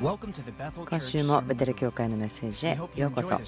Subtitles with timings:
[0.00, 3.38] 今週もベテル教会のメッセージへようこそ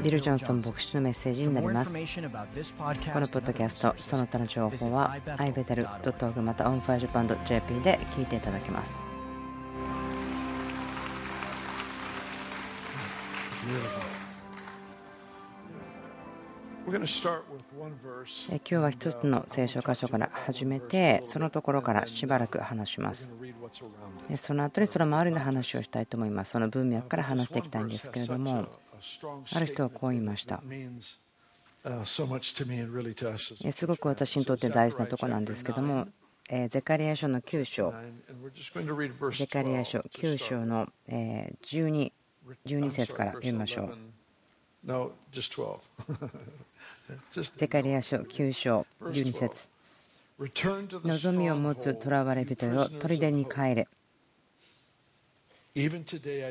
[0.00, 8.98] ビル・ジョンソン牧師のメッセージになりますこのポッドキャストその他の情報は ibetel.org また onfirejapan.jp で聞いていただけます
[16.94, 23.32] 今日は一つの聖書箇所から始めてそのところからしばらく話します。
[24.36, 26.52] その後にその周りの話をしたいと思います。
[26.52, 28.68] その文脈から話していきたいんですけれども
[29.52, 30.62] ある人はこう言いました。
[33.72, 36.06] すごく私にとって大事なところなんですけども
[36.68, 37.92] ゼカリア書の9章。
[39.32, 42.12] ゼカリア書9章の12
[42.66, 43.98] 12節から読みましょう。
[47.56, 49.68] ゼカリア書9章12節。
[50.38, 53.88] 望みを持つ囚われ人よ砦に帰れ。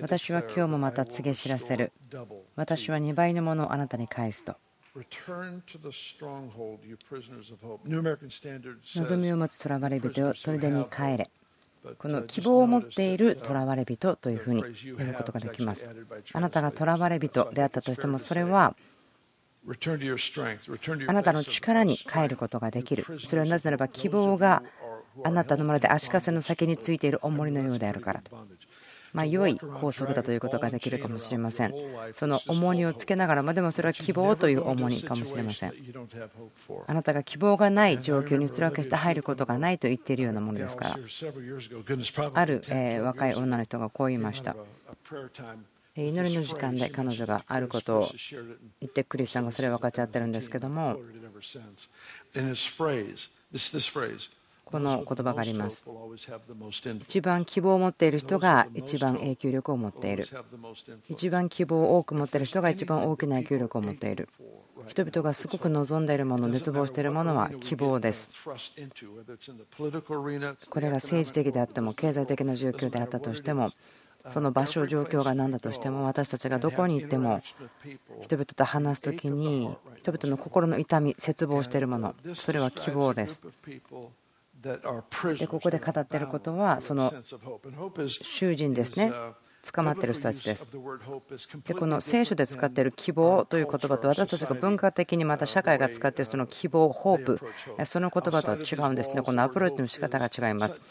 [0.01, 1.91] 私は今日もまた告げ知らせる。
[2.55, 4.55] 私は2倍のものをあなたに返すと。
[8.95, 11.29] 望みを持つ囚われ人よ砦に帰れ。
[11.97, 15.89] この希望を持っている囚われ人というふうに読むことができます。
[16.33, 18.75] あなたが囚われ人であったとしてもそれは
[21.07, 23.05] あなたの力に帰ることができる。
[23.19, 24.63] それはなぜならば希望が
[25.23, 28.35] あなたのまるで足かせの先についている重りのようであるからと。
[29.13, 31.73] まあ、良い拘束だということができるかもしれません。
[32.13, 35.73] その重荷をつけながらも、でもそれは希望という重荷かもしれません。
[36.87, 40.97] あなたが希望がない状況にするわけして入ることがないと言っているようなものですから。
[42.33, 42.61] ある
[43.03, 44.55] 若い女の人がこう言いました。
[45.95, 48.11] 祈りの時間で彼女があることを
[48.81, 50.97] 言ってクリスさんがそれを分かち合ってるんですけども
[54.65, 55.87] この言葉があります。
[57.01, 60.25] 一番希望を持っている人が一番影響力を持っている。
[61.09, 64.29] 一番希望を多く持っている人が一番大きな影響力を持っている。
[64.87, 68.31] 人々がすごく望んでいるもの熱望しているものは希望です。
[70.69, 73.69] これが政治的であっても経済的な状況であったとしても
[74.29, 77.41] その場所、状況が何だとしても私たちがどこに行っても
[78.21, 83.43] 人々と話す時に人々の心の痛み、絶望しているものそれは希望です。
[84.63, 87.13] でここで語っていることはその
[88.07, 89.11] 囚人ですね
[89.71, 90.69] 捕まっている人たちです。
[91.65, 97.39] でこの聖書で使っている希望という言葉と私たちが文化的にまた社会が使っているその希望、ホープ
[97.85, 99.21] その言葉とは違うんですね。
[99.21, 100.81] このアプローチの仕方が違います。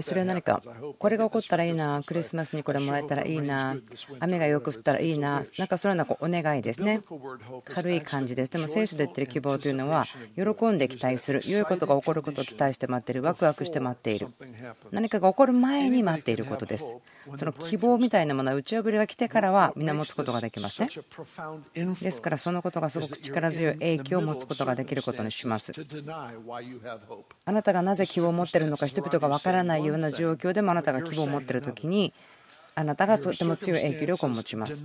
[0.00, 0.60] それは何か
[0.98, 3.76] これが起こったらいいな、クリスマスにこれもらえたらいいな、
[4.18, 7.02] 雨がよく降ったらいいな、なんかそのようなお願いですね。
[7.64, 8.52] 軽い感じです。
[8.52, 14.28] でも聖書で言ってる希望というのは喜んで期待する、良いことが起こることを期待して待っている、ワクワクして待っている。
[14.90, 16.96] 何かが起こる前に待っていることです。
[17.38, 20.88] その希望みたいなものは打ち破りが来てからは皆持つことができますね。
[22.02, 25.72] ですからそのことがすごく力強い影響を持つことができることにします。
[27.44, 32.12] あなたがなぜ希望を持っているのか人々が分からないような状況でもあなたが希望を持っている時に
[32.78, 34.82] あなたがとても強い影響力を持ちます。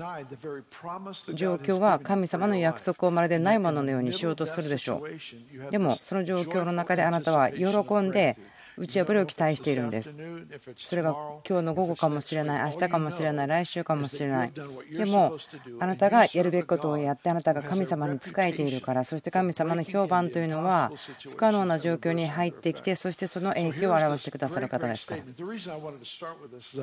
[1.34, 5.06] 状況は神様の約束をまるでないもののようにしようとするでしょ
[5.68, 5.72] う。
[5.72, 8.38] でもその状況の中であなたは喜んで
[8.78, 10.16] 打ち破りを期待しているんです。
[10.76, 11.16] それが
[11.48, 14.52] 今日の午後かもしれない明日かもしれない来週かもしれない。
[14.52, 15.38] でも
[15.80, 20.92] あなたがやるべきことをやってあなたが神様に仕えているからそして神様の評判というのは
[21.30, 25.08] 不可能な状況に入ってきてそしてその影響を表してくださる方です。
[25.08, 25.24] から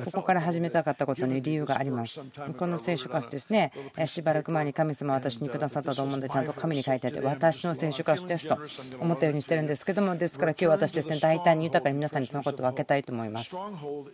[0.05, 2.23] ここから始めたかったことに理由があります。
[2.57, 3.71] この聖書歌詞ですね。
[4.05, 8.57] しばらく前に神様は私にくださったと思うんでちゃんと紙に書いてあって私の聖書歌詞ですと
[8.99, 13.55] 思ったようにしてるんですけどもですから今日私ですね大胆に豊かに皆さんにそのことを分けたいと思います。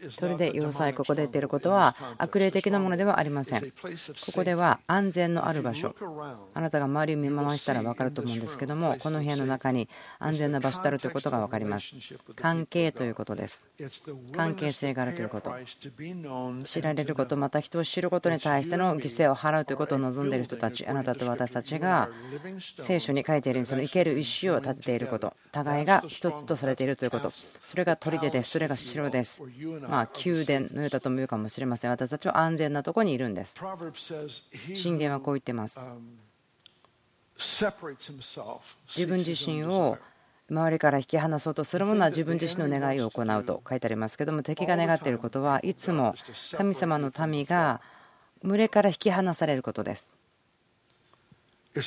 [0.09, 3.61] それで要塞、ここで言っていることは悪霊的なものではありません。
[3.61, 3.67] こ
[4.33, 5.95] こでは安全のある場所、
[6.53, 9.89] あなたが周りを見回したら分かると思うんですけども、この部屋の中に
[10.19, 11.93] 安全な場所であるということが分かります。
[12.35, 13.65] 関係ということです。
[14.35, 15.53] 関係性があるということ。
[16.65, 22.09] 知られること、また人を知ることに対しての犠牲を払うということを望んでいる人たち、あなたと私たちが
[22.79, 27.31] 聖書に書いているようにその生ける石を立てていること、互いが一つとされているということ、
[27.63, 28.51] それが砦です。
[28.51, 29.41] それが城です。
[29.87, 31.91] まあ、宮殿のようだと思うかもしれません。
[31.91, 33.55] 私たちは安全なところにいるんです。
[34.73, 35.87] 信玄はこう言ってます。
[37.37, 39.97] 自分自身を
[40.49, 46.13] 周りから引き離そうとするものは自分自身の願いを行うと書いてありますけども敵が願っていることはいつも
[46.55, 47.81] 神様の民が
[48.43, 50.15] 群れから引き離されることです。
[51.75, 51.83] で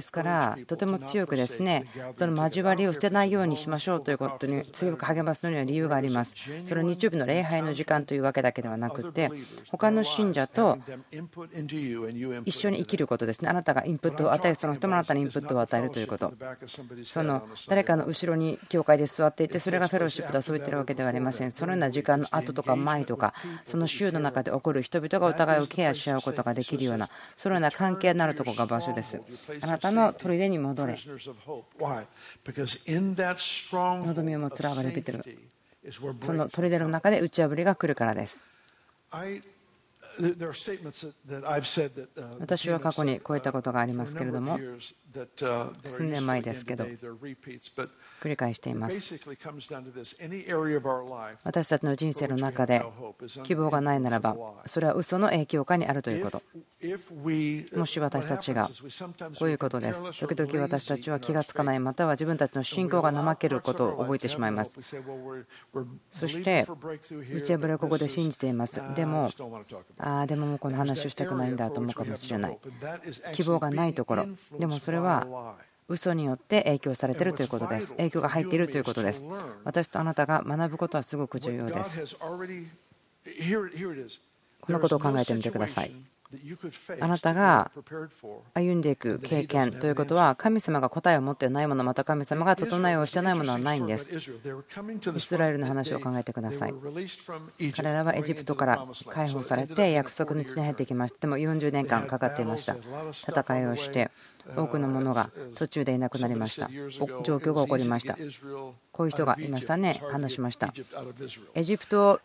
[0.00, 1.86] すから、とても強くですね、
[2.16, 6.36] その交わりを捨てないようにしましょうということに強く励ますのには理由があります。
[6.68, 9.32] それは日曜日の礼拝の時間というわけだけではなくて、
[9.68, 10.78] 他の信者と
[12.44, 13.48] 一緒に生きることですね。
[13.48, 16.32] あなたがインプットを与え、その人もあなたにインプットを与えるということ。
[17.02, 21.50] その誰かの後ろに教会で座っていて、それがフェローシップだ、そう言ってるわけではありません。
[21.50, 23.34] そのような時間の後とか前とか、
[23.64, 29.20] その週の中で起こる人々がお互いをケアし合うことができるような、そのような関係になるところが場所です。
[29.60, 30.98] あなたの砦に戻れ。
[34.06, 35.24] 望みを持つラバレビテル。
[36.18, 38.48] その砦の中で打ち破りが来るからです。
[42.38, 44.58] 私は過去にこういったことがありますけれども、
[45.84, 49.14] 数年前ですけど、繰り返しています。
[51.44, 52.84] 私たちの人生の中で
[53.44, 56.42] 希望がないならば、それは嘘の影響下にあるということ。
[57.78, 58.68] もし私たちが
[59.38, 60.02] こういうことです。
[60.18, 64.78] 時々私たちは気がつかない、または自分たちの信仰が怠けることを覚えてしまいます。
[66.10, 66.66] そして、
[67.32, 68.82] 打ち破りをここで信じています。
[68.94, 69.30] でも、
[69.98, 72.58] ああ、でももうこの話をしたくないんだと思うかもしれない。
[73.32, 74.26] 希望がないところ。
[74.58, 75.03] でもそれは
[75.88, 77.92] 嘘によって影響されているということです。
[77.94, 79.24] 影響が入っているということです。
[79.64, 82.16] 私とあなたが学ぶことはすごく重要です。
[84.60, 85.92] このことを考えてみてください。
[87.00, 87.70] あなたが
[88.54, 94.12] 歩んでいく経験ということは神様が答えを持っていないものまた神様が整えをしてないものはないんです。
[94.14, 96.74] イスラエルの話を考えてください。
[97.76, 102.76] 彼らはエジプトから解放されて約束の地に入ってきましてでも40年間かかっていました。
[103.12, 104.10] 戦いをして
[104.56, 106.68] 多くの者が途中でいなくなりました。
[107.22, 108.16] 状況が起こりました。
[108.92, 110.72] こういう人がいましたね話しました。
[111.54, 112.20] エジプトを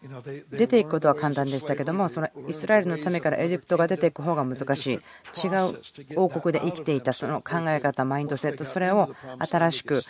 [0.51, 5.00] 出ていくことは簡単でしたけどもそのイスラエルのためからエジプトが出ていく方が難しい。
[5.44, 5.80] 違う
[6.16, 10.01] 王国で生きていたその考え方マインドセットそれを新しく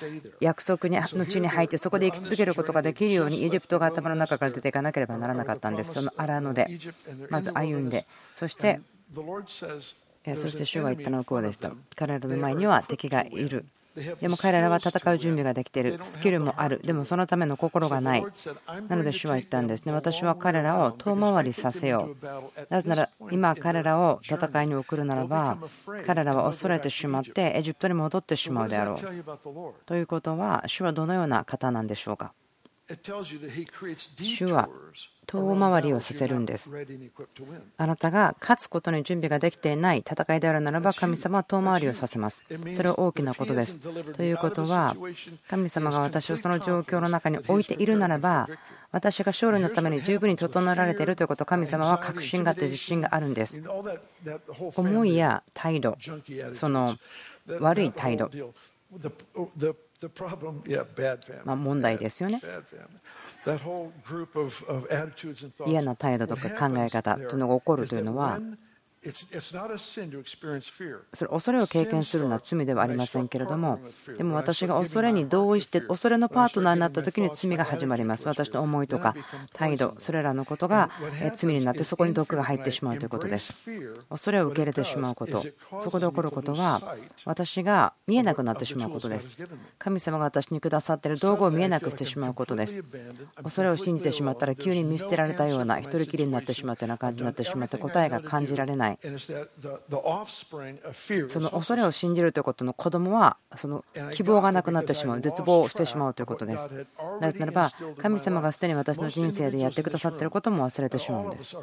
[0.41, 5.93] 約束の地に入ってそこで生き続けることができるようにエジプトが頭の中から出ていかなければならなかったんです。
[5.93, 6.79] その荒野で
[7.29, 8.79] まず歩んでそして
[10.35, 11.71] そして主が言ったのはこうでした。
[11.95, 13.65] 彼らの前には敵がいる。
[14.21, 15.99] でも彼らは戦う準備ができている。
[16.03, 16.79] スキルもある。
[16.85, 18.23] でもそのための心がない。
[18.87, 19.91] なので主は言ったんですね。
[19.91, 22.25] 私は彼らを遠回りさせよう。
[22.69, 25.57] なぜなら今彼らを戦いに送るならば
[26.05, 29.85] 彼らは恐れてしまってエジプトに戻ってしまうであろう。
[29.85, 32.31] ということは主はどのような方なんでしょうか？
[34.21, 34.69] 主は
[35.27, 36.71] 遠回りをさせるんです。
[37.77, 42.43] あなたが勝つことに準備ができていない戦いであるならば神様は遠回りをさせます。
[42.75, 43.77] それは大きなことです。
[43.77, 44.95] ということは
[45.47, 48.47] 神様が私をその状況の中に置いているならば
[48.91, 53.61] 私が勝利のために十分に整えられているということを神様は確信があって自信があるんです。
[54.75, 55.95] 思いや態度、
[56.53, 56.97] その
[57.59, 58.31] 悪い態度、
[61.45, 62.41] ま問題ですよね。
[65.65, 68.39] 嫌な態度とか考え方というのが起こるというのは
[71.13, 73.79] それ恐れを経験するのは罪ではありませんけれども
[74.17, 79.15] でも私が恐れに同意して恐れのパートナーになった時に罪が始まります私の思いとか
[79.53, 80.89] 態度それらのことが
[81.35, 83.69] 罪になってそこに毒が入ってしまうということです
[84.09, 85.45] 恐れを受け入れてしまうこと
[85.79, 86.81] そこで起こることは
[87.23, 89.37] 私が見えなくなってしまうことです
[89.77, 92.83] 神様が私にくださっている道具を見えなくしてしまうことです
[93.41, 98.99] 恐れを信じてしまったら急に見捨てられたような一人きりになってしまったような感じになってしまって答えが感じられないない。
[101.27, 106.69] その恐れを信じるということの子供はその希望がなくなってしまう絶望してしまうということです。
[107.21, 111.55] なぜならば神様がすでに私の人生でやってくださっていることも忘れてしまうんです。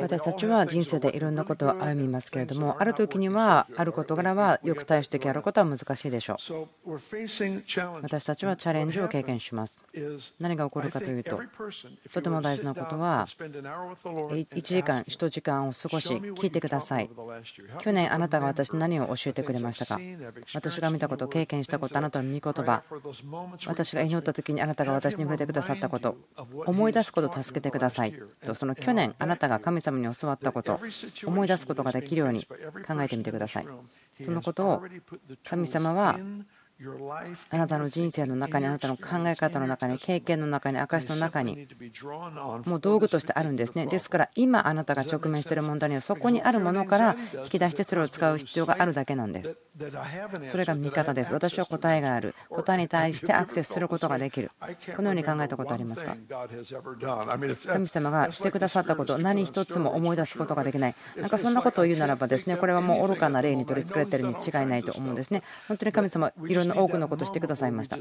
[0.00, 6.36] 私たちは人生でいろんなことを歩みますけれどもある時にはある事柄はよく対してやることは難しいでしょう。
[8.02, 9.80] 私たちはチャレンジを経験します。
[10.38, 11.40] 何が起こるかというと
[12.12, 17.10] とても大事なことは1時間1時間を過ごし聞いてください。
[17.80, 20.00] 去年あなたが私に何を教えてくれましたか？
[20.54, 22.82] 私が見たこと経験したことあなたの御言葉。
[23.66, 26.16] 私が祈った時にあなたが私に触れてくださったこと。
[26.66, 28.14] 思い出すことを助けてください。
[28.44, 30.80] とその去年あなたが神様に教わったこと
[31.26, 33.66] 思い出すことができるように考えてみてください。
[34.22, 34.82] そのことを
[35.44, 36.18] 神様は
[37.50, 41.68] あなたの人生の中にあなたの考え方の中に経験の中に証の中に
[42.64, 43.86] もう道具としてあるんですね。
[43.86, 49.58] ですから今あなたが直面している問題にはそこにあるものから引き出してそれを使う必要があるだけなんです。
[50.44, 51.32] それが見方です。
[51.32, 52.34] 私は答えがある。
[52.48, 54.50] 答えに対してアクセスすることができる。
[54.96, 56.16] このように考えたことありますか？
[57.66, 60.94] 神様がしてくださったこと何一つも思い出すことができない。
[61.16, 65.42] なんかそんなことを言うならばですねこれはもう愚かな例に取りつかれているに違いないと思うんですね。
[65.68, 67.98] 本当に神様いろんな多くのことをしてくださいました。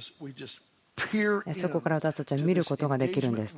[1.54, 3.58] そこから私たちは見ることができるんです。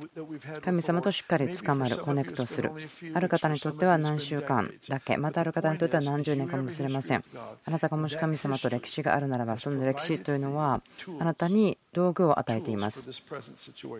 [0.62, 2.70] 神様としっかり捕まるコネクトする。
[3.14, 7.24] ある方にとっては何週間だけまたある方にとっては何十年かもしれません。
[7.64, 10.82] あなたがもし神様と歴史があるならばその歴史というのは
[11.18, 13.08] あなたに道具を与えています。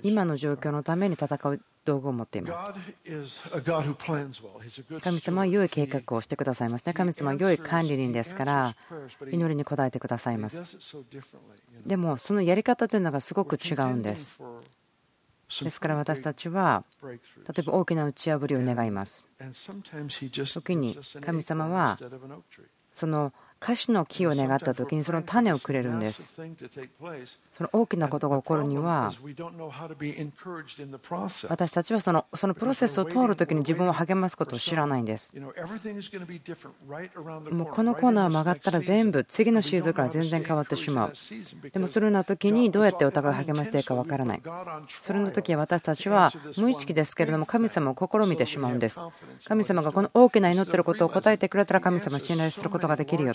[0.03, 2.73] 今の状況のために戦う道具を持っています。
[5.01, 6.93] 神様は良い計画をしてくださいますね。
[6.93, 8.77] 神様は良い管理人ですから
[9.31, 10.63] 祈りに応えてくださいます。
[11.85, 14.39] でもそのやり方というのがすごく違うんです。
[15.63, 17.19] ですから私たちは例
[17.59, 19.25] えば大きな打ち破りを願います。
[20.47, 21.99] 時に神様は
[22.91, 26.35] その歌詞の木を願った時にその種をくれるんです。
[27.57, 29.13] その大きなことが起こるには
[31.49, 35.33] 私たちはそのそのプロセスを通る時に自分を励ますことを知らないんです。
[35.39, 35.55] もう
[37.67, 41.13] このコーナー曲がったら全部次のシーズンから全然変わってしまう。
[41.73, 44.43] でもそれな時にどうやってお互い励ましていいかわからない。
[45.03, 49.01] それの時は私たちは無意識ですけれども神様を試みてしまうんです。
[49.47, 53.35] 神様がこの大きな祈っていることを答えてくれたら神様を信頼することができるよ。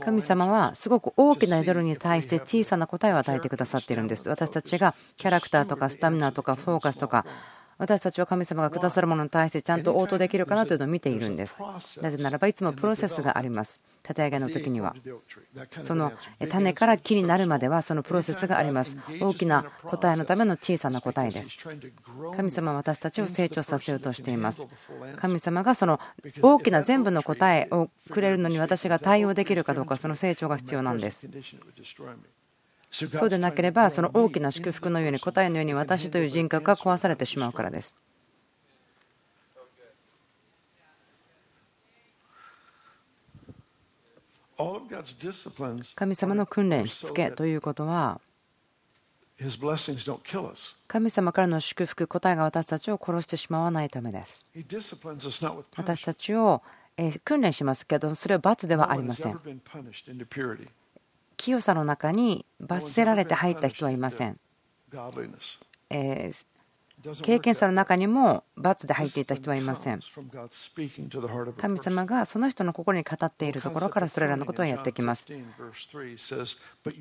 [0.00, 4.28] 神様はすごく大きな祈りに対して小さな答えを与えてくださっているんです。
[4.28, 7.26] 私たちがキャラクターとかスタミナとかフォーカスとか
[7.82, 11.60] 私たちは神様がくださるものに対してちゃんと応答できるかなというのを見ているんです。
[12.00, 13.80] なぜならばいつもプロセスがあります。
[14.04, 14.94] 立て上げの時には。
[15.82, 16.12] その
[16.48, 18.96] 種から木になるまではそのプロセスがあります。
[19.20, 21.58] 大きな答えのための小さな答えです。
[22.36, 24.64] 神様は私たちを成長させようとしています。
[25.16, 25.98] 神様がその
[26.40, 31.26] 大きな全部の答えをくれるのに私が対応できるかどうかその成長が必要なんです
[32.92, 37.96] そうでなければその大きな祝福のように答えのように私という人格が壊されてしまうからです。
[45.96, 48.20] 神様の訓練しつけということは
[50.86, 54.46] 神様からの祝福答えが私たちを殺してしまわないためです。
[55.76, 56.62] 私たちを
[57.24, 59.40] 訓練しますけどそれは罰ではありません。
[61.42, 64.36] 清さの中に罰せられて入った人はいません。
[67.20, 69.98] 経験者の中にも罰で入っていた人はいません。
[71.56, 75.26] 神様がその人の心に語っているところからそれらのことをやってきます。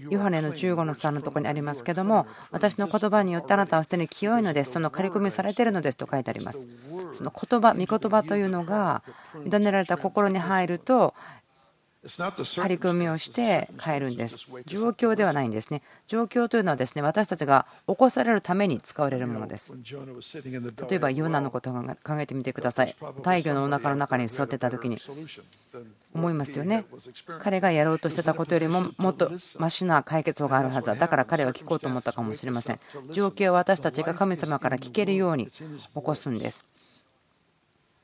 [0.10, 6.68] ヨハネの15の3のところにありますけども、私の言葉によってあなたはすでに清いのです、その刈り込みされているのですと書いてあります。
[7.14, 9.04] その言葉、御言葉というのが
[9.46, 11.14] 委ねられた心に入ると、
[12.08, 14.38] 張り組みをして変えるんです。
[14.66, 15.84] 状況ではないんですね。
[16.08, 19.72] 状況というのはですね私たちが起こされるために使われるものです。
[20.90, 22.96] 例えば、ヨナのことを考えてみてください。
[23.22, 25.00] 大魚のおなかの中に座ってた時に
[26.14, 26.86] 思いますよね。
[27.40, 30.96] 彼がやろうとしてたことよりももっとマシな解決法があるはずだ。
[30.96, 32.80] だから彼は聞こうと思ったかもしれません。
[33.14, 35.62] 状況を私たちが神様から聞けるように起
[35.94, 36.66] こすんです。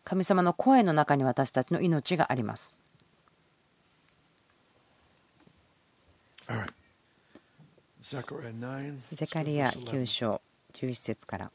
[0.03, 2.75] 神様の声の中に私たちの命があります。
[9.11, 10.41] ゼカリア9章
[10.73, 11.51] 11節から。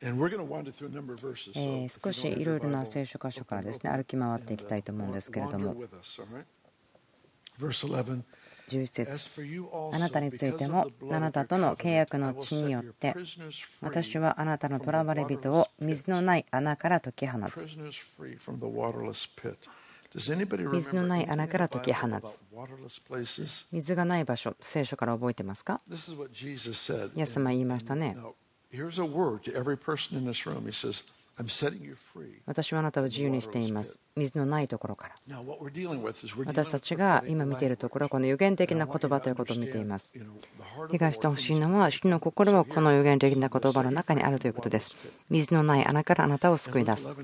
[0.00, 3.90] え少しいろいろな聖書箇所からですね。
[3.90, 5.76] 歩き回っていきたいと思うんですけれども。
[8.68, 9.30] 11節。
[9.92, 13.14] あなたについてもあなたとの契約の地によって
[13.80, 17.68] 私はあなたの囚われ人を水のない穴から解き放つ
[20.72, 22.40] 水のない穴から解き放つ。
[23.72, 25.80] 水がない場所聖書から覚えてますか？
[27.14, 28.16] イエス様言いましたね
[32.46, 34.00] 私はあなたを自由にしています。
[34.16, 35.14] 水のないところから。
[36.46, 40.14] 私たちが今見ているところはこの予言的な言葉ということを見ています。
[40.90, 44.96] 理解してほしいのは、主の心もこの予言的な言葉の中にあるということです。
[45.28, 47.14] 水のない穴からあなたを救い出す。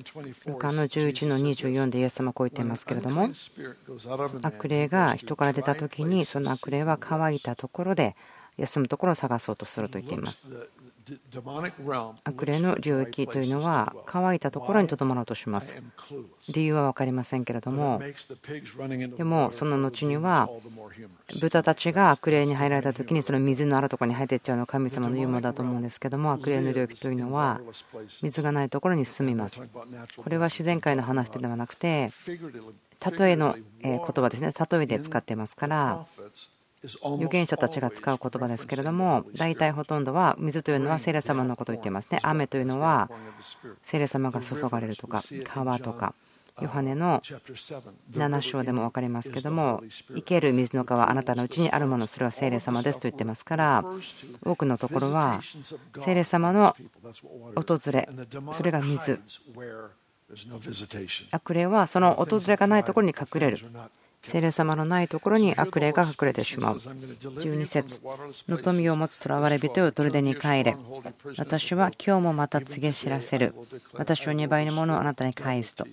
[0.46, 3.30] ルカの11の24でイエス様はこう言っていますけれども、
[4.42, 8.14] 悪霊が人から出た時に、その悪霊は乾いたところで
[8.56, 10.48] 休むところを探そうとすると言っています。
[12.24, 15.76] 悪霊の領域というのは乾いたところにとどまろうとします。
[16.52, 18.00] 理由は分かりませんけれども、
[19.16, 20.48] でもその後には
[21.40, 27.60] 豚たちが悪霊に入られた時にその水のあるところに入っていっちゃうのは神様の言うものだと思うんですけども悪霊の領域というのは
[28.22, 29.60] 水がないところに住みます。
[30.16, 32.10] これは自然界の話ではなくて
[33.18, 36.06] 例えの言葉ですね例えで使ってますから
[36.84, 42.18] 預言者たちが使う言葉ですけれども大体ほとんどは水というのは聖霊様のことを言っていますね。
[42.22, 43.08] 雨というのは
[43.82, 46.14] 聖霊様が注がれるとか川とか
[46.60, 47.22] ヨハネの
[48.12, 49.82] 7章でも分かりますけども
[50.14, 53.84] 生ける水の川あなたのうちにあるものそれは聖霊様ですと言ってますから
[54.44, 55.40] 多くのところは
[55.98, 56.76] 聖霊様の
[57.54, 58.08] 訪れ
[58.52, 59.20] それが水。
[61.30, 63.58] 悪霊はその訪れがないところに隠れる
[64.22, 66.76] 聖霊様のないところに悪霊が隠れてしまう。
[66.76, 68.00] 12節
[68.48, 70.76] 望みを持つ囚われ人よ砦に帰れ。
[71.36, 73.54] 私は今日もまた告げ知らせる。
[73.94, 75.86] 私は2倍のものをあなたに返すと。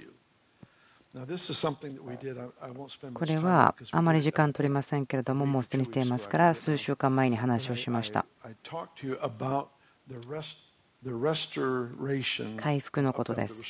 [3.13, 8.25] これはあまり時間取りませんけれども、もうすでにしていますから、数週間前に話をしました。
[12.57, 13.63] 回復のことです。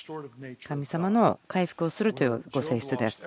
[0.67, 3.23] 神様の回復をするというご性質です。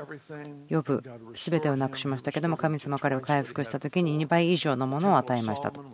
[0.68, 1.04] 呼ぶ、
[1.37, 5.85] すべてをなくしましたけども、神様彼を回復した時に2倍以上のものを与えましたと。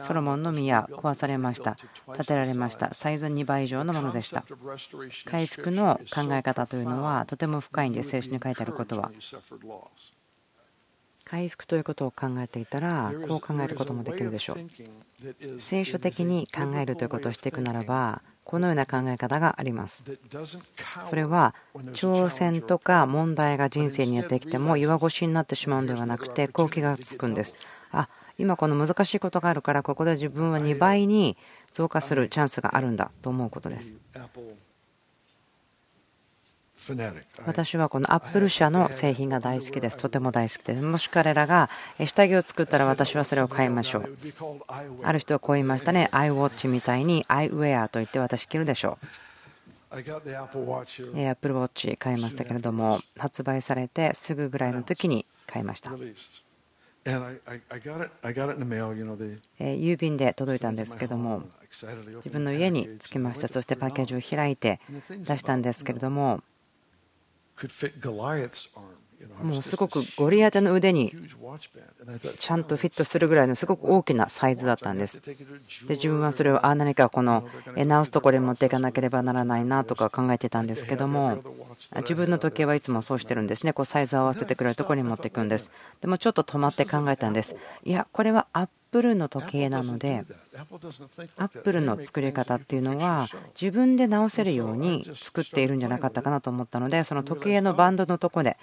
[0.00, 1.78] ソロモンの宮、壊されました。
[2.14, 2.92] 建てられました。
[2.92, 4.44] サイズ2倍以上のものでした。
[5.24, 9.10] 回復の考え方というのはとても深いんです、聖書に書いてあることは。
[11.28, 15.60] 回復ということを考えていたらこう考えることもできるでしょう。
[15.60, 20.04] 聖書的に考えるということをしていくならばこのような考え方があります。
[21.02, 27.58] それは挑戦とか問題が人生にやってきても弱腰になってしまうのではなくてこう気がつくんです。
[27.90, 31.36] あ今この難しいことがあるからここで自分は2倍に
[31.72, 33.94] 増加するチャンスがあるんだと思うことです
[37.46, 39.96] 私はこのアップル社の製品が大好きです。
[39.96, 40.82] とても大好きです。
[40.82, 41.68] もし彼らが
[42.04, 44.16] 下着を作ったら私はそれを買いましょう。
[45.02, 46.08] ある人はこう言いましたね。
[46.12, 49.06] iWatch みたいに iWear と言って私着るでしょう。
[49.92, 55.92] アップルウォッチ買いましたけれども発売されてすぐぐらいの時に買いました。
[59.60, 61.44] 郵便で届いたんですけども
[62.16, 66.42] 自分の家に着きましたそしてパッケージを開いて出したんですけれども
[69.42, 71.14] もうすごくゴリアテの腕に
[72.38, 75.20] ちゃんとフィットするぐらいのすごく大きなサイズだったんです。
[75.20, 81.38] で自分はそれをあ何かこの直すところに持っていかなければならないなとか考えてたんですけども
[81.96, 83.72] 自分の時計はいつもそうしてるんですね。
[83.72, 85.70] こうサイズを合わせてくれるところに持っていくんです。
[86.00, 87.56] でもちょっと止まって考えたんです。
[87.84, 90.24] いやこれはアップップルの時計なので
[91.36, 93.26] アップルの作り方っていうのは
[93.60, 98.56] 自分で直せるように作っているんじゃなかったかなと思ったのでその時計のバンドのとこで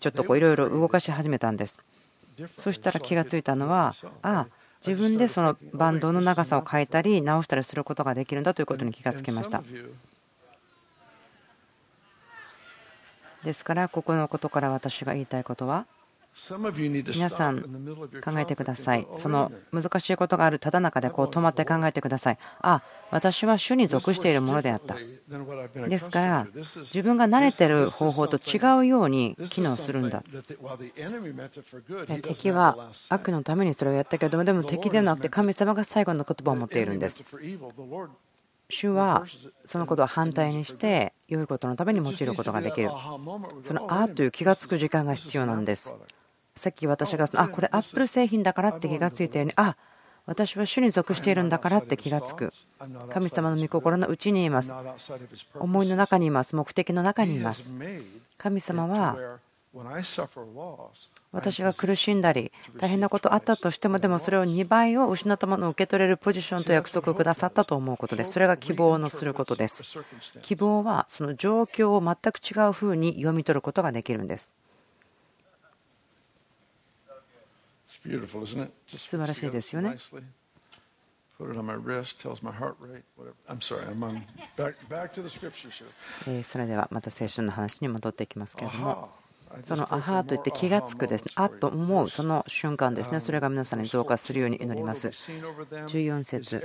[0.00, 1.78] ちょっといろいろ動かし始めたんです。
[2.48, 4.46] そしたら気がついたのはあ
[4.86, 9.62] 自分でそのバンドの長さを変えたり直したりすることができるんだということに気がつきました。
[13.44, 15.86] ですからここのことから私が言いたいことは
[17.14, 17.62] 皆さん
[18.22, 19.06] 考えてください。
[19.18, 22.38] その難しいことがあるただ中でこう止まって考えてください。
[22.60, 24.96] あ、私は主に属しているものであった。
[25.88, 30.22] ですから、自分が慣れている方法と違うように機能するんだ。
[32.22, 37.22] 敵は悪のためにそれをやったけれども、でも敵ではなくて神様が最後の言葉を持っているんです。
[38.68, 39.24] 主は
[39.64, 42.90] そのことを反対にして良いことのために用いることができる。
[43.62, 45.94] そのあという気がつく時間が必要なんです。
[46.56, 49.76] さっき私があこれアップル製品だからって気がついたようにあ
[50.26, 52.52] 私は主に属しているんだからって気がつく。
[53.10, 54.72] 神様の御心のうちにいます。
[55.54, 56.56] 思いの中にいます。
[56.56, 57.70] 目的の中にいます。
[58.36, 59.38] 神様は
[61.32, 68.32] 私が苦しんだり大変なことあったとしてもでもそれを2倍を失ったものを受け取れるポジションと約束をくださったと思うことです。
[68.32, 69.84] それが希望のすることです。
[70.42, 74.54] 希望はその状況を全く違うふうに読み取ることができるんです
[78.86, 79.96] 素晴らしいですよね。
[81.38, 81.44] そ
[86.58, 89.26] れではまた聖書の話に戻っていきますけれども。
[89.64, 95.08] そのアハといって気がつくですね、あっと思うその瞬間ですね、それが皆さんに増加するように祈ります。
[95.08, 96.62] 14節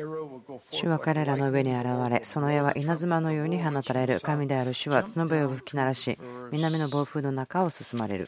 [0.71, 4.19] 主は彼らの上に現れ、その矢は稲妻のように放たれる。
[4.19, 6.17] 神である主は角笛を吹き鳴らし、
[6.51, 8.27] 南の暴風の中を進まれる。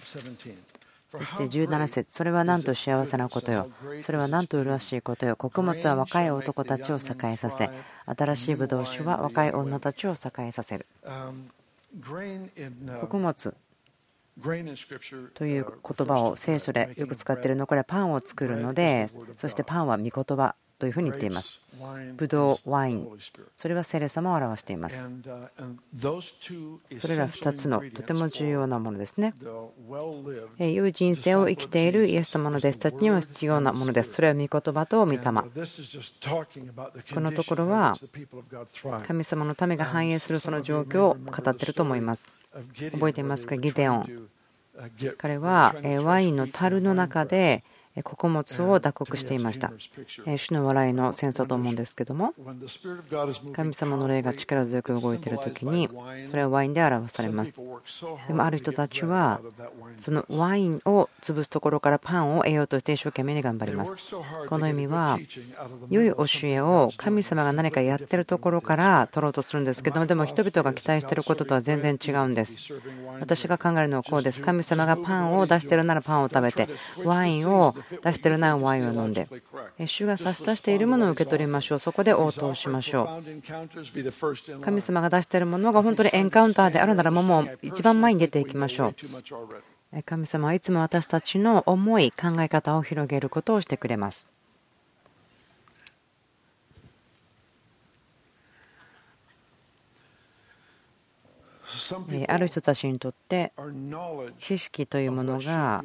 [1.16, 3.70] そして17節それはなんと幸せなことよ。
[4.02, 5.36] それはなんと麗しいことよ。
[5.36, 7.70] 穀物は若い男たちを栄えさせ、
[8.06, 10.88] 新しいブドウ酒は若い女たちを栄えさせる。
[13.00, 13.56] 穀物
[15.36, 21.62] という言葉を聖書でよく使っているのはこれはパンを作るのでそしてパンは御言葉というふうに言っています。
[22.18, 23.08] ブドウ、ワイン、
[23.56, 25.08] それは聖霊様を表しています。
[26.98, 29.34] それら2つのとても重要なものですね。
[30.60, 34.14] 良い人生を生きているイエス様の弟子たちには必要なものです。
[34.14, 35.20] それは御言葉と御霊。
[35.20, 35.32] こ
[37.22, 37.96] のところは
[39.08, 42.32] 神様のためが反映するその状況を語っていると思います。
[42.92, 44.30] 覚えていますか、ギデオン。
[45.18, 47.64] 彼はワインの樽の中で
[48.02, 49.72] 穀物を脱穀していました。
[50.38, 52.34] 主の笑いの戦争と思うんですけども、
[53.54, 55.90] 神様の霊が力強く動いている時に、
[56.30, 57.56] それはワインで表されます。
[58.28, 59.42] でもある人たちは、
[59.98, 63.96] そのワインを潰すところからパンを得ようとして一生懸命に頑張ります。
[64.50, 65.20] この意味は、
[65.90, 72.74] 良い教えを神様が何かやってるところから取ろうとするんですけども、でも人々が期待していることとは全然違うんです。
[73.20, 74.42] 私が考えるのはこうです。
[74.42, 76.68] 神様がパンを出しているならパンを食べて、
[77.04, 79.28] ワインを出しているならワインを飲んで、
[79.86, 81.80] 主が差し出しているものを受け取りましょう。
[81.80, 84.62] そこで応答しましょう。
[84.62, 90.04] 神様が出しているものが本当にエンカウンターであるならもう一番前に出ていきましょう。
[90.04, 94.30] 神様はいつも私たちの思い、考え方を広げることをしてくれます。
[102.28, 103.52] ある人たちにとって
[104.40, 105.84] 知識というものが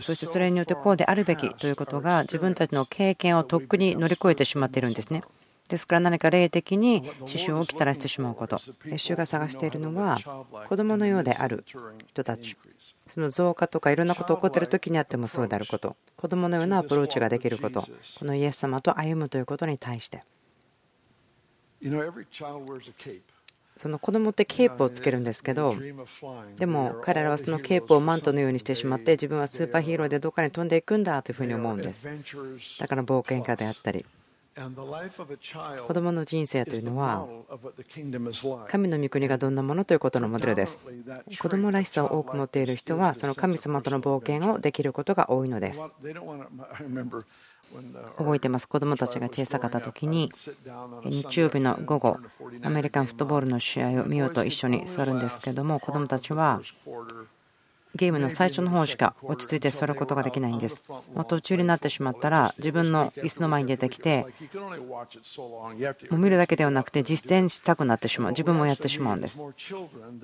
[0.00, 5.22] そしてそれによってこうであるべきということが自分たちの経験をとっくに乗り越えてしまっているんですね。
[5.68, 8.58] ですから何か霊的に支障をきたらしてしまうこと。
[8.96, 10.18] 主が探しているのは
[10.68, 11.64] 子供のようである
[12.08, 12.56] 人たち。
[13.08, 15.96] その増加とかいろんなことが起こっている時にあってもそうであること。
[16.16, 17.82] 子供のようなアプローチができること。
[17.82, 20.24] このイエス様と歩むということに対して。
[23.78, 25.74] その子供ってケープをつけるんですけど
[26.56, 32.08] でも彼らはそのケープをマントのようにしてしまって自分はスーパーヒーローでどっかに飛んでいくんだというふうに思うんです。
[32.80, 34.04] だから冒険家であったり
[35.86, 37.28] 子供の人生というのは
[38.66, 40.80] 神の御国がどんなものということのモデルです。
[41.40, 45.80] 子供らしさを多く持っている人はその神様との冒険をできることが多いのです。
[48.16, 48.68] 覚えてます。
[48.68, 50.30] 子供たちが小さかった時に
[51.04, 52.18] 日曜日の午後
[52.62, 56.60] アメリカンフットボールの試合を見ようと一緒に座るんですけども子どもたちは
[57.98, 60.84] ゲームの最初の方しか落ち着いて座ることができないんです。
[61.14, 64.24] もう途中になってしまったら自分の椅子の前に出てきて
[66.10, 69.42] もう見るだけではなくて実践したくなってしまう自分もやってしまうんです。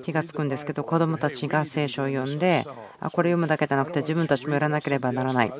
[0.02, 2.64] 気がつくんですけど子どもたちが聖書を読んで
[3.00, 5.52] あこれ読むだけでなくて自分たちもやらなければならない。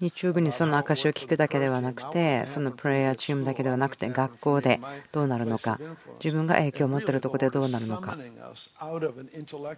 [0.00, 4.80] 日曜日にその証を聞くだけではなくてそのプレイヤーチームだけではなくて学校で
[5.12, 5.78] どうなるのか
[6.22, 8.18] 自分が影響を持っているところでどうなるのか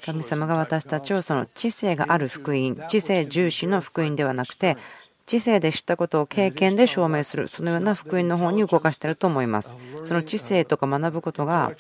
[0.05, 4.77] 神様が私たちをその知性がある福音知性重視の福音ではなくて
[5.27, 9.77] 知性で知ったことを経験で証明するそのような福音の方に動かしていると思います。
[10.05, 11.73] その知性とか学ぶことが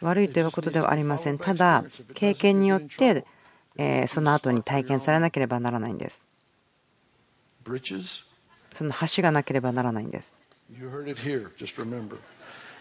[0.00, 1.38] 悪いということではありません。
[1.38, 3.24] ただ経験によって
[4.06, 6.24] その後に体験されなければならないんです。
[8.74, 10.36] その橋がなければならないんです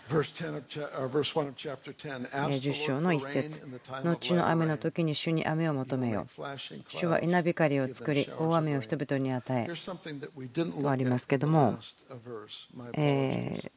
[0.09, 3.61] 10章の一節
[4.03, 6.25] 後の雨の時に主に雨を求めよ
[6.89, 9.73] 主は稲光を作り大雨を人々に与え
[10.81, 11.77] とありますけども
[12.93, 13.71] え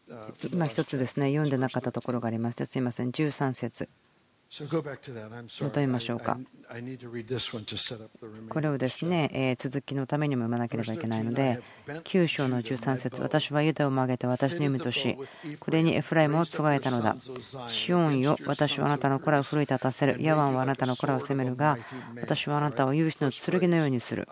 [0.52, 3.10] 今一つですね読んでなかったところがありましてすいません。
[3.10, 3.88] 13節
[4.52, 6.38] 戻りましょうか。
[8.50, 15.16] これをですね続きのためにも読まなければいけないので9章の13節私はユダを曲げて私の意味とし
[15.58, 17.16] これにエフライムをつがえたのだ。
[17.66, 20.16] シオンよ私はあなたの子らを奮い立たせる。
[20.20, 21.78] ヤワンはあなたの子らを責めるが
[22.20, 24.28] 私はあなたを勇士の剣のようにする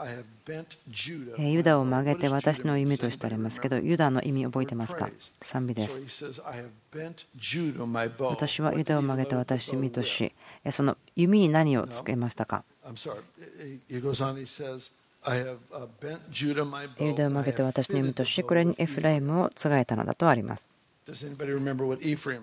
[1.38, 5.08] ユダを曲げて私の意味としてありますけどユダの意味覚えてますか？
[5.40, 6.04] 賛美です。
[8.18, 10.32] 私はユダを曲げて私の意味とし
[10.70, 12.64] その弓に何をつけましたか？
[13.88, 14.00] ユ
[17.14, 20.68] ダを曲げて私の意味としこれにエフライムをつがえたのだとあります。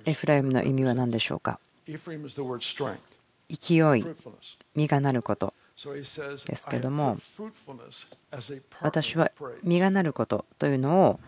[0.05, 1.59] エフライムの意味は何でしょうか？
[3.49, 4.05] 勢い、
[4.75, 7.17] 実がなることですけども
[8.81, 9.31] 私は
[9.63, 11.19] 実がなることというのを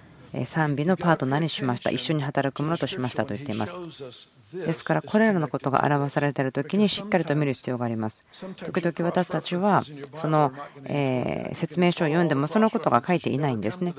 [0.45, 1.89] 賛美のパートナーにしました？
[1.89, 3.79] 一緒に働くものとしましたと言っています。
[4.53, 8.25] ですからこれらのことが表されている時にしっかりと見る必要があります。
[8.57, 9.83] 時々私たちは
[10.15, 10.51] その
[11.53, 13.93] 説明書を読んでもそのことが書いていないんですね。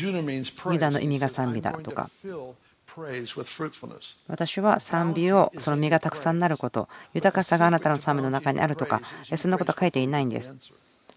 [0.00, 2.08] ユダの意味が賛美だとか
[4.28, 9.00] 私は賛美をその実がたくさんなること豊かさがあなたの賛美の中にあるとか
[9.36, 10.54] そんなことは書いていないんです。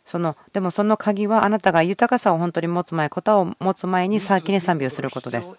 [0.06, 5.56] そのでもその鍵はあなたが豊かさを本当に持つ前、ことを持つ前に先に賛美をすることです。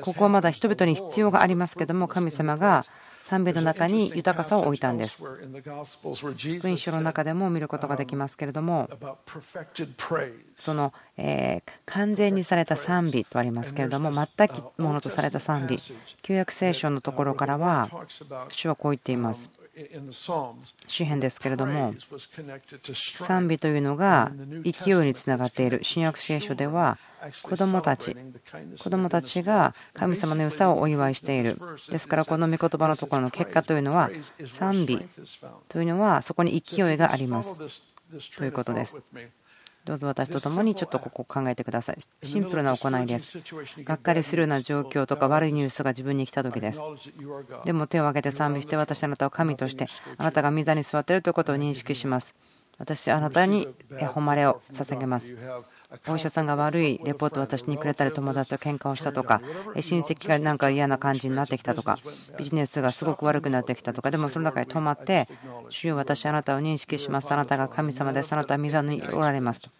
[0.00, 2.84] ここはまだ人々に必要がありますけども、神様が
[3.26, 5.16] 賛美の中に豊かさを置いたんです。
[5.16, 8.88] 福音書の中でも見ることができますけれども、
[10.56, 15.80] その、え完全にされた賛美とありますけれども、全くものとされた賛美、
[16.22, 17.90] 旧約聖書のところからは、
[18.52, 19.50] 主はこう言っています。
[20.88, 21.94] 詩篇ですけれども
[23.18, 26.98] 賛美というのが勢いにつながっている新約聖書では
[27.42, 28.16] 子どもたち
[28.78, 31.58] 子どもたちが神様の良さをお祝いしている。
[31.90, 34.10] ですからこの御言葉のところの結果というのは
[34.46, 35.06] 賛美
[35.68, 37.56] というのはそこに勢いがあります。
[38.36, 38.98] ということです
[39.86, 41.98] どうぞ私と共にちょっとここを考えてください。
[42.24, 43.38] シンプルな行いです。
[43.84, 46.82] がっかりするような状況とか悪いニュースが自分に来た時です。
[47.64, 49.86] でも手を挙げて賛美して私あなたを神として
[50.18, 52.34] あなたが御座に座っているということを認識します。
[52.78, 55.32] 私あなたに誉れを捧げます。
[56.08, 59.40] お医者さんが悪いレポートを私にくれたり友達と喧嘩をしたとか
[59.80, 61.98] 親戚がなんか嫌な感じになってきたとか
[62.38, 65.28] ビジネスがすごく悪くなってきたとかでもその中に止まって
[65.70, 67.30] 主よ私あなたを認識します。
[67.32, 68.32] あなたが神様です。
[68.32, 69.70] あなたは御座におられますと。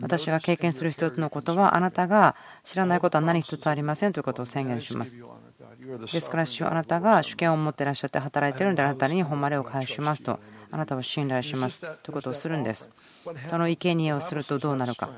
[0.00, 5.16] 私が経験する一つのことはあなたが知らないことは何一つありませんということを宣言します。
[6.12, 10.40] ですから主はあなたが主権を持っていらっしゃって働いているのであなたに誉れを返しますと
[10.70, 12.90] あなたを信頼しますということをするんです。
[13.44, 15.10] その生贄をするとどうなるか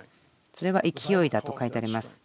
[0.53, 2.20] それは勢いだと書いてあります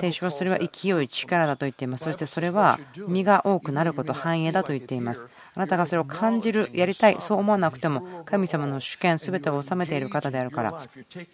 [0.00, 2.04] 聖書はそれは勢い、力だと言っています。
[2.04, 5.26] そしてそれは身が多くなること、繁栄だと言っています。
[5.54, 10.82] あなたがそれを感じる、やりたい、そう思わなくても、神様の主権、全てを治めている方であるから、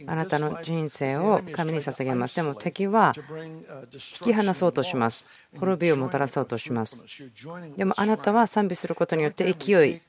[0.07, 2.35] あなたの人生を神に捧げます。
[2.35, 3.15] でも敵は
[3.93, 5.29] 引き離そうとします。
[5.59, 7.03] 滅びをもたらそうとします。
[7.77, 10.01] でもあなたは賛美することによって勢い、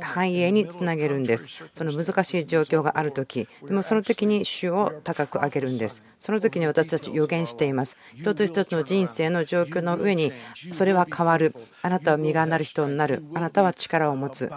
[0.00, 1.50] 繁栄につなげるんです。
[1.72, 6.02] その難しい状況がある時、でもその時に主を高く上げるんです。
[6.22, 7.96] その時に私たち予言しています。
[8.14, 10.32] 一つ一つの人生の状況の上に、
[10.72, 11.52] それは変わる。
[11.82, 13.24] あなたは身がなる人になる。
[13.34, 14.48] あなたは力を持つ。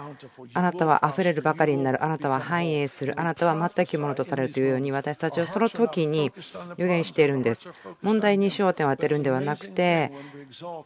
[0.54, 2.04] あなたは溢れるばかりになる。
[2.04, 3.20] あなたは繁栄する。
[3.20, 6.30] あなたは全くものとされるというように、私たちはその時に
[6.76, 7.68] 予言しているんです。
[8.00, 10.12] 問題に焦点を当てるんではなくて、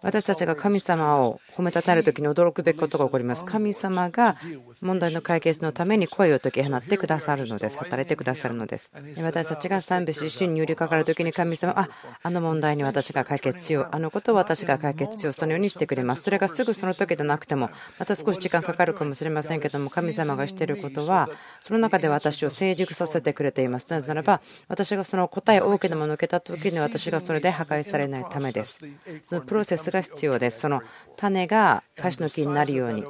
[0.00, 3.44] 私たちが神様を褒めたたえる時に驚くべきことが起こります。
[3.44, 4.36] 神様が
[4.80, 7.76] 問題の解決のために声を解き放ってくださるのです。
[7.76, 8.92] 働いてくださるのです。
[9.22, 11.88] 私たちが賛美し、主にりかかる時に神様あ
[12.22, 16.22] あの問題に私が解決しようあのことを私が解決しようそのようにしてくれます。
[16.22, 21.28] それがすぐその時でなくてもまた少し時間かかるかもしれませんけども神様がしていることは
[21.61, 23.87] その中で私を成熟させてくれています。
[23.90, 28.78] なぜならば私がその答え大きなものを受けた時に私がそれで破壊されないためです。
[29.22, 30.61] そのプロセスが必要です。
[30.61, 30.83] その
[31.16, 33.04] 種が樫の木になるように。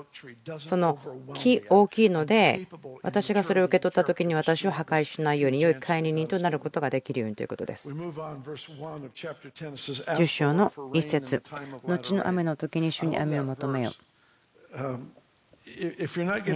[0.58, 0.98] その
[1.34, 2.66] 木大きいので
[3.02, 7.90] 私がそれを受け取った時に私を破壊しないように良い管理人となることができるようにということです。
[7.90, 11.42] 10章の一節。
[11.86, 13.92] 後の雨の時に主に雨を求めよ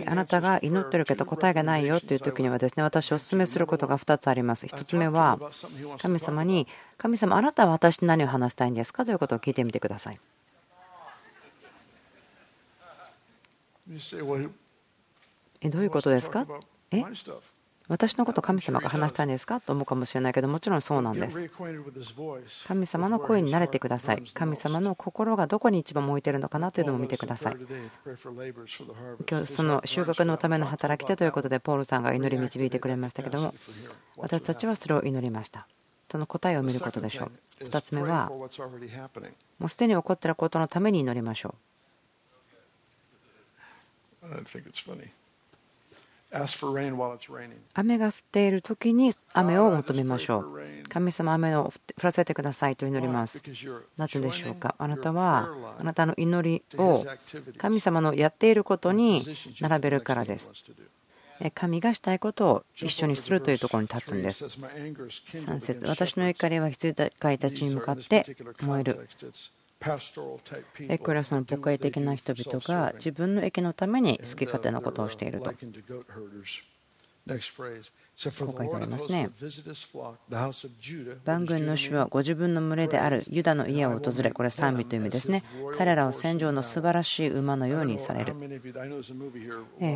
[0.06, 4.66] あなたが祈ってるけど答えがないよという時にはですね私お勧めすることが2つあります。
[4.66, 5.38] 1つ目は
[5.98, 9.04] 神様に神様あなたは私に何を話したいんですか？
[9.04, 10.18] ということを聞いてみてください。
[15.60, 16.46] えどういうことですか？
[16.90, 17.02] え？
[17.86, 21.50] 私のこと神様が話したいんですかと思うかもしれないけどもちろんそうなんです。
[22.66, 24.22] 神様の声に慣れてください。
[24.32, 27.56] 神様の心がどこに一番向いてるのかなというのも見てください。
[29.28, 33.54] 今日その収穫のための働き手ということでポールさんが祈り導いてくれましたけども
[34.16, 35.66] 私たちはそれを祈りました。
[36.10, 37.26] その答えを見ることでしょ
[37.60, 37.64] う。
[37.64, 38.30] 2つ目は
[39.58, 41.54] もうすでに起こっていることのために祈りましょ
[44.22, 44.26] う。
[47.74, 50.60] 雨が降っている時に雨を求めましょう。
[50.88, 53.42] 神様、雨を降らせてくださいと祈ります。
[53.96, 54.74] なぜでしょうか？
[54.78, 57.04] あなたはあなたの祈りを
[57.56, 59.24] 神様のやっていることに
[59.60, 60.52] 並べるからです。
[61.54, 64.44] 神がしたいことを一緒にするというところに立つんです。
[64.44, 68.24] 3節私の怒りは羊飼いたちに向かって
[68.60, 69.08] 燃える。
[70.88, 75.52] エクラスの牧会的な人々が自分の益のために好き勝手なことをしていると。
[77.26, 79.30] こう書いてありますね。
[81.24, 85.42] 万軍の主はご自分の群れであるユダの家を訪れ、これ賛美という意味ですね。
[85.76, 88.34] 彼らを戦場の素晴らしい馬のようにされる。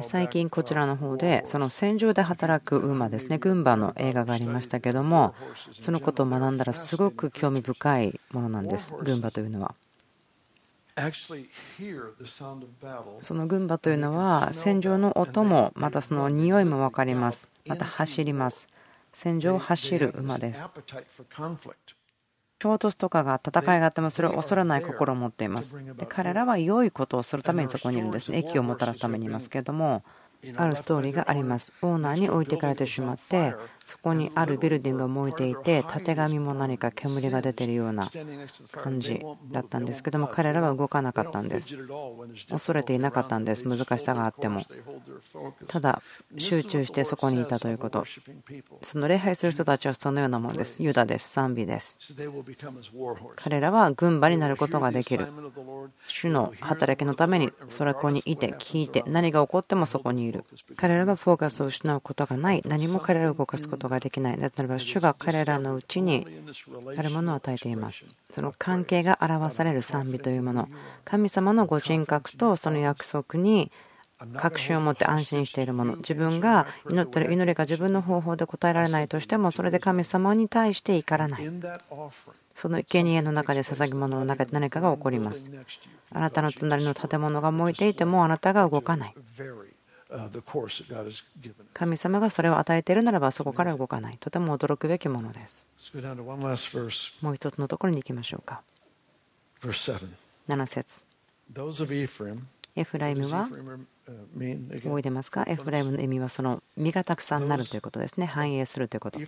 [0.02, 5.34] 最近こちらの方で、その戦場で働く馬ですね、軍馬の映画がありましたけども、
[5.72, 9.74] そのことを学んだらすごく興味深いものなんです、軍馬というのは。
[13.20, 17.48] その軍馬というのは戦場の音もまたその匂いも分かります。
[17.66, 18.68] また走ります。
[19.12, 20.64] 戦場を走る馬です。
[22.60, 25.76] 衝突とかが戦いがあってもそれを恐れない心を持っています。
[25.94, 28.38] で彼らは良いことをするためにそこにいるんですね。
[28.38, 29.48] 益をもたらすためにいます。
[29.48, 30.02] けれども
[30.56, 31.72] あるストーリーがあります。
[31.82, 33.54] オーナーに置いてかれてしまって
[33.88, 38.10] そこにあるビルディングが燃えていてたてがみも何か煙が出ているような
[38.70, 39.18] 感じ
[39.50, 41.74] だったんですけども彼らは動かなかったんです。
[42.50, 43.66] 恐れていなかったんです。
[43.66, 44.60] 難しさがあっても。
[45.68, 46.02] ただ
[46.36, 48.04] 集中してそこにいたということ。
[48.82, 50.82] その礼拝する人たちはそのようなものです。
[50.82, 51.30] ユダです。
[51.30, 51.98] 賛美です。
[53.36, 55.28] 彼らは軍馬になることができる。
[56.06, 60.44] 主の働きのためにそれこにいて聞いて何が起こってもそこにいる。
[60.76, 62.60] 彼らはフォーカスを失うことがない。
[62.66, 64.38] 何も彼らを動かすことができない。
[64.38, 66.26] なぜならば主が彼らのうちに
[66.96, 68.04] あるものを与えています。
[68.32, 70.68] その関係が表される賛美というもの。
[71.04, 73.70] 神様のご人格とその約束に
[74.36, 75.96] 確信を持って安心しているもの。
[75.96, 81.48] 自分が祈っている祈りが自分の方法で答えられないとしてもそれで神様に対して怒らない。
[82.56, 85.52] その生贄の中で捧げ物の中で何かが起こります。
[86.10, 89.14] あなたの隣の建物が燃えていてもあなたが動かない
[91.74, 94.16] 神様がそれを与えているならばそこから動かない。
[94.18, 95.68] とても驚くべきものです。
[97.22, 98.62] もう一つのところに行きましょうか。
[100.48, 101.02] 7節。
[102.76, 103.48] エフライムは
[104.82, 105.44] 覚えてますか？
[105.46, 108.26] エフライムの意味はその実がたくさんなるということですね。
[108.26, 109.20] 繁栄するということ。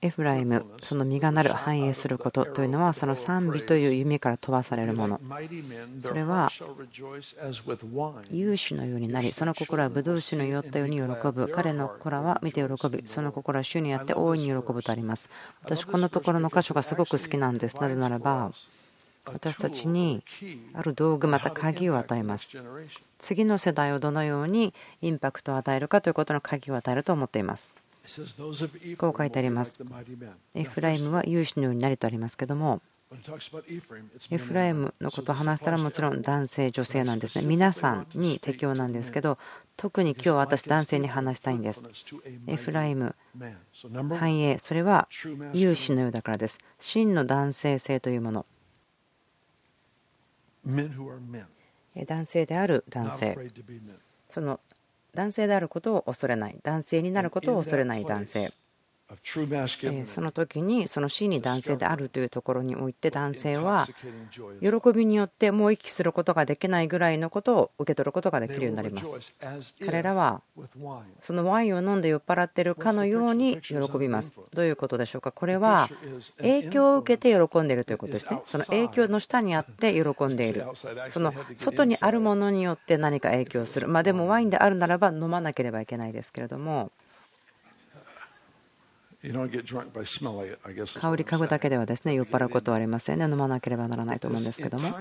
[0.00, 0.64] エフライム。
[0.82, 5.20] その実がなる繁栄することというのはその賛美という夢から飛ばされるもの。
[6.00, 6.50] それは
[8.30, 11.48] 勇士のようになりその心はブドウ酒の酔ったように喜ぶ。
[11.48, 15.28] 彼の子らは見て喜びその心は主にあって大いに喜ぶとあります。
[15.62, 17.76] 私このところの箇所がすごく好きなんです。
[17.76, 18.52] なぜならば
[19.24, 20.22] 私たちに
[20.74, 22.56] ある道具また鍵を与えます。
[23.18, 27.72] 次の世代をどのようにインパクトを与えるかということの鍵を与えると思っています。
[28.98, 29.80] こう書いてあります。
[30.54, 32.82] エフライムは勇士のようになりとありますけども
[34.30, 37.44] エフライムのことを話したらもちろん男性女性なんですね。
[37.46, 39.38] 皆さんに適用なんですけど
[39.76, 41.84] 特に今日私男性に話したいんです。
[42.46, 43.14] エフライム
[44.18, 45.08] 繁栄それは
[45.52, 46.58] 勇士のようだからです。
[46.80, 48.46] 真の男性性というもの。
[50.64, 53.38] 男性である男性。
[54.28, 54.60] その
[55.14, 56.58] 男性であることを恐れない。
[56.62, 58.52] 男性になることを恐れない男性
[60.04, 63.86] その時にその死に男性であるというところにおいて男性は
[64.60, 69.34] 喜びによってもう息することができないぐらいのことを受け取ることができるようになります。
[69.84, 70.42] 彼らは
[71.20, 74.34] そのワインを飲んで酔っ払っているかのように喜びます。
[74.54, 75.32] どういうことでしょうか？
[75.32, 75.88] これは
[76.38, 78.40] 影響を受けて喜んでいるということですね。
[78.44, 80.64] その影響の下にあって喜んでいる。
[81.10, 83.88] その外にあるものによって何か影響する。
[83.88, 86.90] まあでもワインであるならば飲まなければいけないですけれども
[89.22, 89.28] 香
[91.16, 93.26] り嗅ぐだけではですね酔っ払うことはありませんね。
[93.26, 94.92] 飲まなければならないと思うんですけども。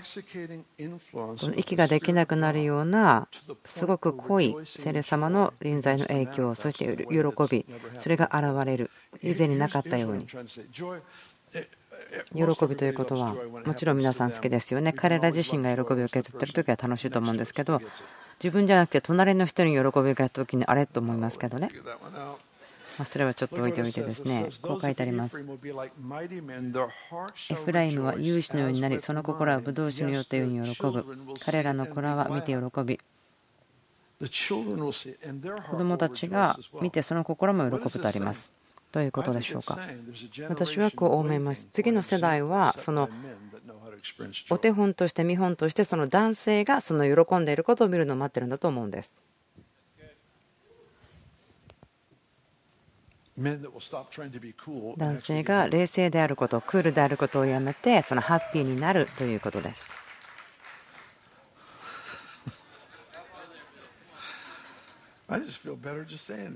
[1.55, 3.27] 息ができなくなるような
[3.65, 7.17] すごく濃い聖霊様の臨在の影響そして喜
[7.49, 7.65] び
[7.97, 8.91] それが現れる。
[9.23, 10.27] 以前になかったように。
[10.27, 10.38] 喜
[12.67, 14.93] びということはもちろん皆さん好きですよね。
[14.93, 17.81] 彼ら自身が喜びを受け取っている時は楽しいと思うんですけど
[18.41, 21.69] 自分じゃなくて隣の人に喜びを受け取った時にあれと思いますけどね
[23.02, 25.46] まそれはちょっと置いておいてですねこう書いてあります
[27.50, 31.06] エフライムは勇士のようになりその心はブドウ酒によったように喜ぶ。
[31.40, 33.00] 彼らの子らは見て喜び。
[34.20, 38.52] 子供たちが見てその心も喜ぶとあります。
[38.92, 39.80] どういうことでしょうか。
[40.50, 41.68] 私はこう思います。
[41.72, 43.10] 次の世代はその
[44.50, 49.14] お手本として見本としてその男性がその喜んでいることを見るのを待ってるんだと思うんです
[54.97, 59.89] 男性が冷静であること、クールであることをやめて、そのハッピーになるということです。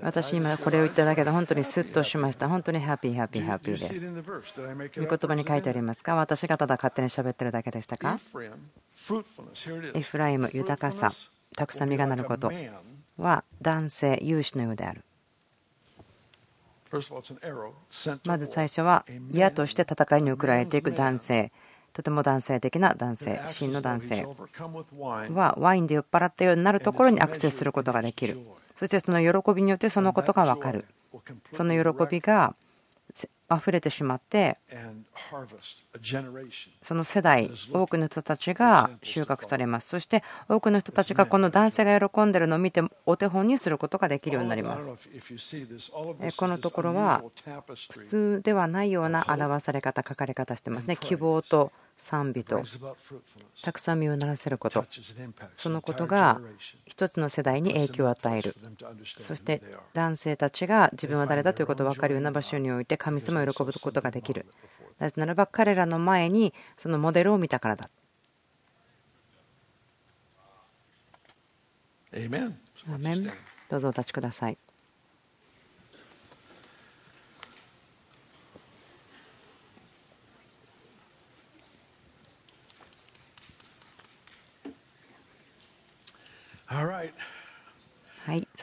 [0.02, 2.50] 私、今これを言っただけで本当にスッとしました。
[2.50, 4.02] 本当にハッピー、ハッピー、ハッピーです。
[5.00, 6.16] 御言葉に書いてありますか？
[6.16, 8.20] 私がただ勝手に喋ってるだけでしたか？
[9.94, 11.14] エフライム、豊かさ、
[11.56, 12.52] たくさん実がなること。
[13.18, 15.06] は男性、有志のようである。
[18.26, 21.52] まず最初は矢として戦いに送られていく男性。
[21.94, 23.42] とても男性的な男性。
[23.48, 24.26] 真の男性。
[24.26, 28.46] はワインで酔っ払ったようになるところにアクセスすることができる。
[28.76, 30.86] そしてその喜びによってそのことが分かる。
[31.52, 32.56] その喜びが
[33.52, 34.58] 溢れてしまって
[36.82, 39.90] その世代多くの人たちが収穫されます。
[39.90, 45.10] そして多くの人たちがこの男性が喜んでるのを見てお手本にすることができるようになります。
[46.38, 47.24] このところは
[47.92, 50.98] 普通ではないような表され方書かれ方してますね。
[50.98, 52.62] 希望と賛美と
[53.62, 54.86] たくさん身をならせること。
[55.56, 56.42] そのことが
[56.86, 58.56] 一つの世代に影響を与える。
[59.20, 59.62] そして
[59.94, 64.46] 男性たちが自分は誰だということを分かるような場所において神様を喜ぶことができる。
[65.00, 67.90] なぜならば彼らの前にそのモデルを見たからだ。
[72.94, 73.32] アメン。
[73.68, 74.58] どうぞお立ちください、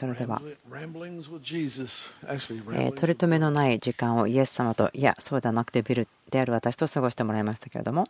[0.03, 0.41] それでは、
[2.73, 8.09] え取り留めのない時間をイエス様と、いや、そうではなくてビルである私と過ごしてもらいましたけれども。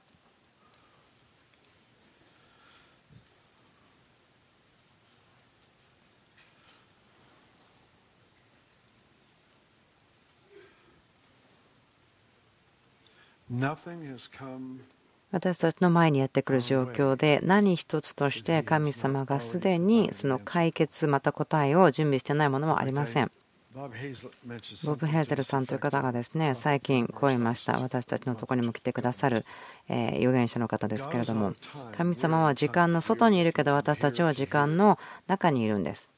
[15.33, 23.31] 私たちの前にやってくる状況で何一つとして神様がすでにその解決また答えを準備してないものはありません。
[23.73, 27.79] ボブ・ヘーゼルさんという方がですね最近こう言いました。
[27.79, 29.43] 私たちのところにも来てくださる
[29.89, 31.55] 預言者の方ですけれども。
[31.97, 36.11] 神様は時間の外にいるけど私たちは時間の中にいるんです。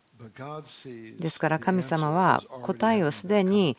[1.19, 3.77] ですから神様は答えをすでに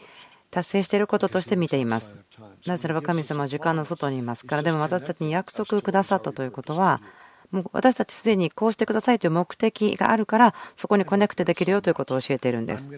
[0.57, 2.17] 達成していることとして見ています。
[2.65, 7.03] なぜならば神様は時間の外にいますから、でも私たちに約束くださったということは、
[7.51, 12.91] もう私たちすでにこうしてくださいという目的があるから、そこにコネクトできるよということを教えているんです。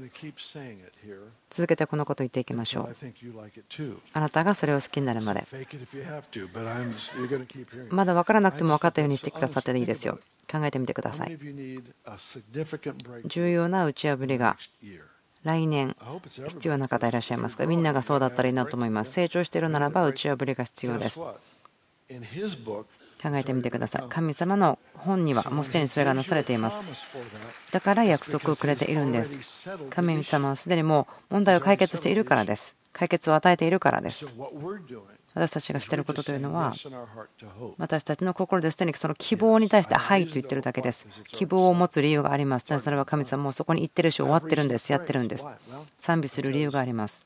[1.51, 2.97] 続けてこのことを言っていきましょう。
[4.13, 5.45] あなたがそれを好きになるまで。
[7.91, 10.21] まだ分からなくても分かったようにしてくださっていいですよ。
[10.49, 11.37] 考えてみてください。
[13.27, 14.57] 重要な打ち破りが
[15.49, 15.97] 来年
[16.47, 17.67] 必要な方いらっしゃいますか？
[17.67, 19.13] みんながそうだったらいいなと思います。
[19.13, 21.21] 成長しているならば打ち破りが必要です。
[21.21, 21.37] 考
[23.35, 24.05] えてみてください。
[24.09, 26.85] 神様の本にはもうすでにそれがなされています。
[27.73, 29.69] だから約束をくれているんです。
[29.91, 32.77] 神様はすでにもう問題を解決しているからです。
[32.93, 34.27] 解決を与えているからです
[35.39, 36.75] 私たちがしていることというのは
[37.79, 41.07] 私たちの心ですでにその希望に対して「はい」と言ってるだけです。
[41.27, 42.67] 希望を持つ理由があります。
[42.79, 44.91] それは神様もそこに行ってるし終わってるんです。
[44.91, 45.47] やってるんです。
[46.01, 47.25] 賛美する理由があります。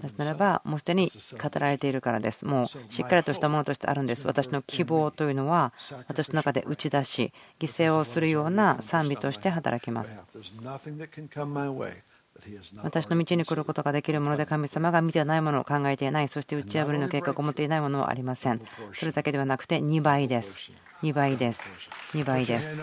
[0.00, 2.46] なぜならばもうすでに語られているからです。
[2.46, 4.26] もうしっかりとしたものとしてあるんです。
[4.26, 5.72] 私の希望というのは
[6.06, 10.22] 私の中で打ち出し犠牲をするような賛美として働きます
[12.82, 18.60] 私の道に来ることができるもので神様が見てないものを考えていないそして打ち破りの計画を持っていないものはありません。
[18.94, 20.70] それだけではなくて2倍です。
[21.02, 21.70] 2倍です。
[22.14, 22.74] 2倍です。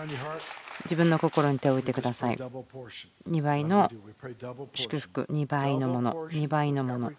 [0.84, 2.36] 自分の心に手を置いてください。
[2.36, 3.90] 2倍の
[4.74, 5.26] 祝福。
[5.32, 6.28] 2倍のもの。
[6.30, 7.12] 2倍のもの。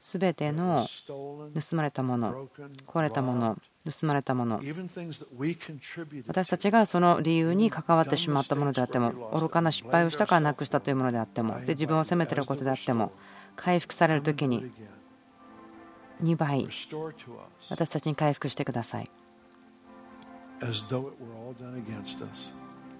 [0.00, 2.48] 全ての盗まれたもの。
[2.86, 3.58] 壊れたもの。
[3.84, 4.60] 盗まれたもの。
[6.26, 13.12] 私たちがその理由に関わってしまったものであっても愚かな失敗をしたからなくしたというものであってもで自分を責めていることであっても
[13.56, 14.72] 回復される時に
[16.22, 16.66] 2倍
[17.68, 19.10] 私たちに回復してください。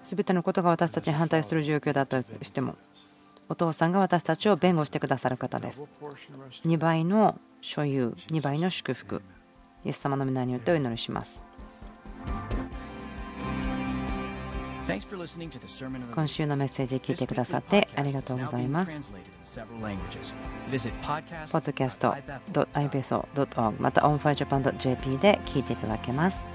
[0.03, 2.75] 全てのことが私たちに反対する状況だとしても
[3.49, 5.83] お父さんが私たちを弁護してくださる方です。
[6.63, 9.23] 2倍の所有2倍の祝福
[9.85, 11.43] イエス様の皆によってお祈りします。
[16.13, 19.11] 今週のメッセージ聞いてくださってありがとうございます。
[21.51, 26.45] podcast.ibeso.org また onfirejapan.jp で聞いていただけます。